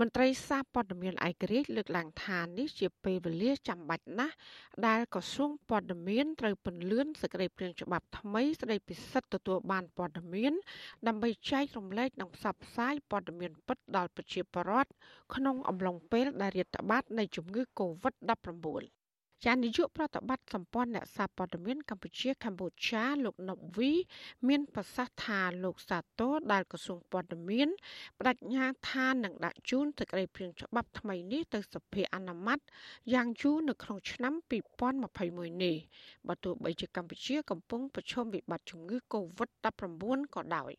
[0.00, 4.34] មន្ត្រីសារព័ត៌មានឯករាជ្យលើកឡើងថានេះជាពេលវេលាចាំបាច់ណាស់
[4.86, 10.52] ដែលក្រសួងព័ត៌មានត្រូវពន្លឿនសេចក្តីព្រាងច្បាប់ថ្មីស្តីពីសិទ្ធិទទួលបានព័ត៌មាន
[11.06, 14.90] ដើម្បីចែករំលែកនិងផ្សព្វផ្សាយព័ត៌មានពិតដល់ប្រជាពលរដ្ឋ
[15.34, 19.05] ក្នុងអំឡុងពេលដែលរាតត្បាតនៃជំងឺ Covid-19
[19.44, 23.92] ចាននាយកប្រតិបត្តិសម្ព័ន្ធអ្នកសារព័ត៌មានកម្ពុជាកម្ពុជាលោកណុបវី
[24.48, 27.68] មានប្រសាសន៍ថាលោកសាទរដែលក្រសួងព័ត៌មាន
[28.18, 32.58] បដិញ្ញាថានឹងដាក់ជូនសេចក្តីព្រាងច្បាប់ថ្មីនេះទៅសភាអនុម័ត
[33.14, 34.34] យ៉ាងយូរនៅក្នុងឆ្នាំ
[34.96, 35.76] 2021នេះ
[36.28, 40.72] បើទោះបីជាកម្ពុជាកំពុងប្រឈមវិបត្តិជំងឺ Covid-19 ក៏ដោយ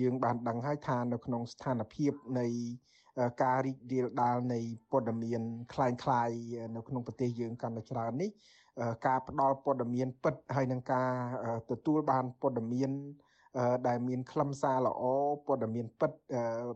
[0.00, 2.46] យើងបានដឹងហើយថានៅក្នុងស្ថានភាពនៃ
[3.43, 4.59] ការរីករាលដាលនៃ
[4.91, 5.41] ព័ត៌មាន
[5.73, 6.37] คล้ายៗ
[6.75, 8.29] នៅក្នុងប្រទេសយើងកាន់តែច្រើននេះ
[9.07, 11.09] ការផ្ដល់ព័ត៌មានពិតហើយនឹងការ
[11.71, 12.91] ទទួលបានព័ត៌មាន
[13.87, 15.03] ដែលមានខ្លឹមសារល្អ
[15.47, 16.11] ព័ត៌មានពិត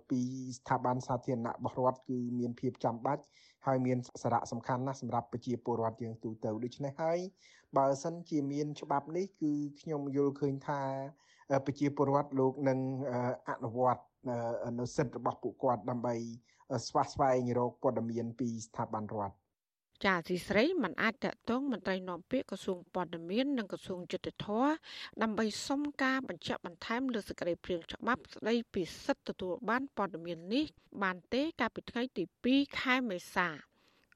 [0.09, 0.19] ពី
[0.57, 3.23] ស្ថាប័នសាធារណៈរបស់រដ្ឋគឺមានភាពចាំបាច់
[3.67, 7.19] ហើយមានសារៈសំខាន់ណាស់សម្រាប់ប្រជាពលរដ្ឋយើងទូទៅដូច្នេះហើយ
[7.77, 10.81] បើសិនជាមានច្បាប់នេះគឺខ្ញុំយល់ឃើញថា
[11.65, 12.79] ប្រជាពលរដ្ឋលោកនឹង
[13.49, 14.03] អនុវត្ត
[14.78, 16.14] នៅសិទ្ធិរបស់ពួកគាត់ដើម្បី
[16.86, 19.34] ស្វះស្វែងរកព័ត៌មានពីស្ថាប័នរដ្ឋ
[20.04, 24.68] ចាស៊ីស្រីមិនអាចតតងមន្ត្រីនាំពាក្យក្រសួងព័ត៌មាននិងក្រសួងយុទ្ធភ័ព
[25.22, 30.64] ដើម្បីសុំការបញ្ជាក់បន្ថែមលើសេចក្តីព្រាងច្បាប់ស្តីពីសិទ្ធិទទួលបានព័ត៌មាននេះ
[31.02, 33.48] បានទេកាលពីថ្ងៃទី2ខែមេសា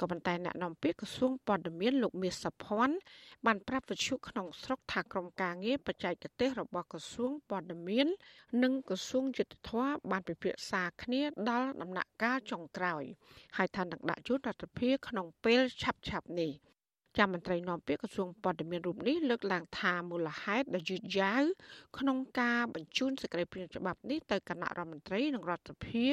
[0.00, 2.96] ក៏ប៉ុន្តែអ្នកនាំពាក្យក្រសួងព័ត៌មានលោកមាសសុភ័ណ្ឌ
[3.46, 8.06] បានប្រាប់វិទ្យុក្នុងស្រុកថាក្រុមការងារបច្ចេកទេសរបស់ក្រសួងព័ត៌មាន
[8.62, 13.02] និងក្រសួងយុទ្ធភ័ពបានពិភាក្សាគ្នាដល់ដំណាក់កាលចុងក្រោយ
[13.56, 16.52] ហើយថានឹងដាក់ជូនរដ្ឋាភិបាលក្នុងពេលឆាប់ៗនេះ
[17.18, 21.42] ចាំមន្ត្រីនាំពាក្យក្រសួងព័ត៌មានរូបនេះលើកឡើងថាមូលហេតុដែលយឺតយ៉ាវ
[21.98, 26.06] ក្នុងការបញ្ជូនសេចក្តីព្រាងច្បាប់នេះទៅគណៈរដ្ឋមន្ត្រីនិងរដ្ឋសភា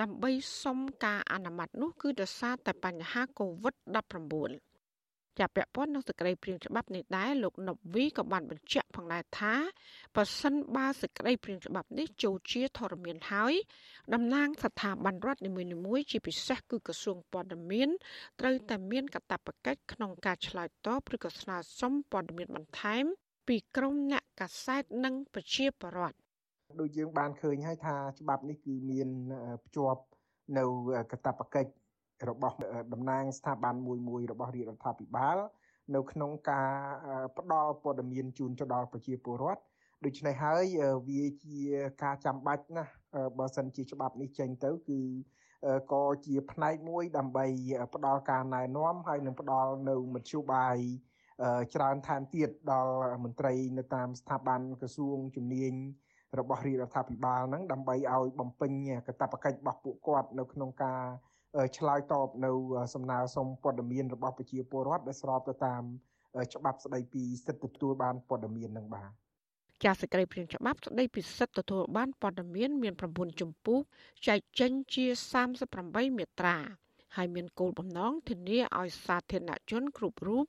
[0.00, 0.30] ដើម្បី
[0.62, 4.75] សុំការអនុម័តនោះគឺដោយសារតែបញ្ហា COVID-19
[5.38, 9.54] ជាពាក់ព័ន្ធនឹងសេចក្តីព្រាងច្បាប់នេះដែរលោកណប់វីក៏បានបញ្ជាក់ផងដែរថា
[10.16, 13.54] បើសិនបើសេចក្តីព្រាងច្បាប់នេះចូលជាធរមានហើយ
[14.14, 15.50] តំណាងស្ថាប័នរដ្ឋនី
[15.86, 17.88] មួយៗជាពិសេសគឺក្រសួងព័ត៌មាន
[18.40, 23.04] ត្រូវតែមានកាតព្វកិច្ចក្នុងការឆ្លើយតបឬក៏ស្នើសុំព័ត៌មានបន្ថែម
[23.48, 26.16] ពីក្រមអ្នកកាសែតនិងប្រជាពលរដ្ឋ
[26.80, 29.08] ដូចយើងបានឃើញហើយថាច្បាប់នេះគឺមាន
[29.64, 30.02] ភ្ជាប់
[30.58, 30.64] នៅ
[31.10, 31.70] កាតព្វកិច្ច
[32.30, 32.56] របស់
[32.92, 35.36] តំណាងស្ថាប័នមួយមួយរបស់រាជរដ្ឋាភិបាល
[35.94, 36.70] នៅក្នុងការ
[37.38, 39.62] ផ្ដល់ព័ត៌មានជូនទៅដល់ប្រជាពលរដ្ឋ
[40.04, 40.64] ដូច្នេះហើយ
[41.08, 41.60] វាជា
[42.02, 42.92] ការចាំបាច់ណាស់
[43.38, 45.00] បើសិនជាច្បាប់នេះចេញទៅគឺ
[45.92, 47.46] ក៏ជាផ្នែកមួយដើម្បី
[47.94, 50.76] ផ្ដល់ការណែនាំហើយនឹងផ្ដល់នៅមធ្យោបាយ
[51.74, 52.94] ច្រើនថែមទៀតដល់
[53.24, 55.72] មន្ត្រីនៅតាមស្ថាប័នក្រសួងជំនាញ
[56.38, 58.72] របស់រាជរដ្ឋាភិបាលហ្នឹងដើម្បីឲ្យបំពេញ
[59.06, 61.02] កាតព្វកិច្ចរបស់ពួកគាត់នៅក្នុងការ
[61.78, 62.50] ឆ្លើយតបនៅ
[62.94, 65.82] សំណើសុំព័ត៌មានរបស់ប្រជាពលរដ្ឋដែលស្របទៅតាម
[66.54, 69.10] ច្បាប់ស្តីពីសិទ្ធិទទួលបានព័ត៌មាននឹងបាទ
[69.84, 73.80] ចាសសេចក្តីព្រាងច្បាប់ស្តីពីសិទ្ធិទទួលបានព័ត៌មានមាន9ជំពូក
[74.26, 75.06] ចែកចេញជា
[75.62, 76.58] 38មាត្រា
[77.16, 80.46] ហើយមានគោលបំណងធានាឲ្យសាធារណជនគ្រប់រូប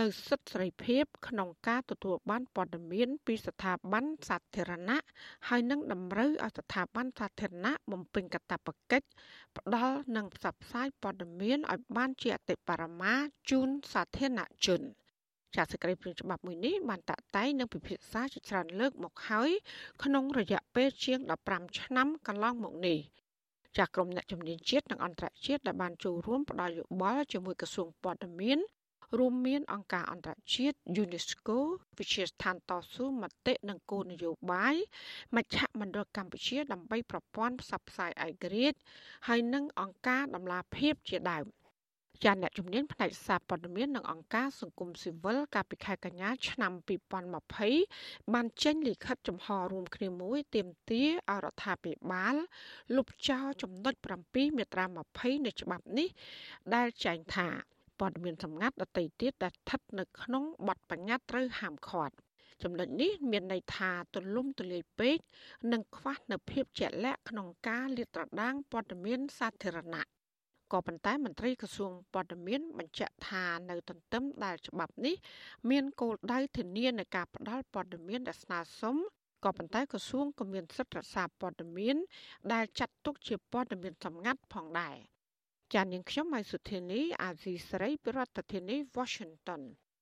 [0.00, 5.04] នៅសិទ្ធិសេរីភាព ក្នុងការទទួលបានព័ត៌មាន ពីស្ថាប័នសាធារណៈ
[5.48, 9.06] ហើយនឹងតម្រូវឲ្យស្ថាប័នសាធារណៈបំពេញកាតព្វកិច្ច
[9.58, 13.14] ផ្ដល់និងផ្សព្វផ្សាយព័ត៌មានឲ្យបានជាអតិបរមា
[13.50, 14.80] ជូនសាធារណជន
[15.56, 19.50] ចាសសេចក្តីព្រាងច្បាប់មួយនេះបានតាក់តែងនឹងពិភាក្សាជាច្រើនលើកមកហើយ
[20.02, 21.18] ក្នុងរយៈពេលជាង
[21.50, 22.98] 15ឆ្នាំកន្លងមកនេះ
[23.76, 28.58] ចាស់ក្រុមអ្នកជំនាញជាតិនិងអន្តរជាតិដែលបានចូលរួមផ្ដល់យោបល់ជាមួយក្រសួងព័ត៌មាន
[29.18, 31.58] រួមមានអង្គការអន្តរជាតិ UNESCO
[31.98, 34.74] វិជាស្ថានតស៊ូមតិនិងគោលនយោបាយ
[35.36, 38.78] មជ្ឈមណ្ឌលកម្ពុជា ដើម្បីប្រព័ន្ធផ្សព្វផ្សាយឯករាជ្យ
[39.26, 41.46] ហើយនិងអង្គការដំឡាភិបជាដើម។
[42.24, 46.72] ចាអ្នកជំនាញផ្នែកសារព័ត៌មាននិងអង្គការសង្គមស៊ីវិលកាលពីខែកញ្ញាឆ្នាំ
[47.52, 52.36] 2020បានចេញលិខិតចំហរួមគ្នាមួយទាមទារឲ្យរដ្ឋាភិបាល
[52.96, 53.94] លុបចោលចំណុច
[54.26, 56.08] 7មាត្រា20នៃច្បាប់នេះ
[56.74, 57.48] ដែលចែងថា
[58.00, 62.14] ព័ត៌មានសម្ងាត់ដតីទៀតដែលស្ថិតនៅក្នុងបទបញ្ញត្តិត្រូវហាមឃាត់
[62.62, 65.18] ចំណុចនេះមានន័យថាទលំទលាយពេក
[65.72, 70.04] និងខ្វះនៅភាពជាក់លាក់ក្នុងការលាតត្រដាងព័ត៌មានសាធារណៈ
[70.72, 75.14] ក៏ប៉ុន្តែមន្ត្រីក្រសួងព័ត៌មានបញ្ជាក់ថានៅទន្ទឹមដែលច្បាប់នេះ
[75.70, 78.96] មានគោលដៅធានានៃការផ្ដល់ព័ត៌មានដែលស្នើសុំ
[79.44, 81.96] ក៏ប៉ុន្តែក្រសួងក៏មានសិទ្ធិរក្សាព័ត៌មាន
[82.52, 84.96] ដែលចាត់ទុកជាព័ត៌មានសម្ងាត់ផងដែរ
[85.72, 88.18] ចាននាងខ្ញុំម៉ៃសុធានីអាស៊ីសេរីប្រ
[88.52, 89.62] ធានាធិបតី Washington